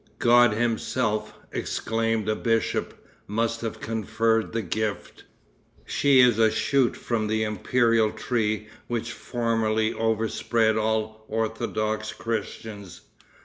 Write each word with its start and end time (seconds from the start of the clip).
"God 0.17 0.53
himself," 0.53 1.35
exclaimed 1.51 2.27
a 2.27 2.35
bishop, 2.35 3.05
"must 3.27 3.61
have 3.61 3.79
conferred 3.79 4.51
the 4.51 4.63
gift. 4.63 5.25
She 5.85 6.21
is 6.21 6.39
a 6.39 6.49
shoot 6.49 6.97
from 6.97 7.25
an 7.29 7.35
imperial 7.35 8.09
tree 8.11 8.67
which 8.87 9.11
formerly 9.11 9.93
overspread 9.93 10.75
all 10.75 11.23
orthodox 11.27 12.13
Christians. 12.13 13.01